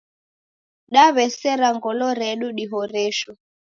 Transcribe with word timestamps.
Daw'esera 0.93 1.67
ngolo 1.75 2.07
redu 2.21 2.47
rihoresho. 2.57 3.31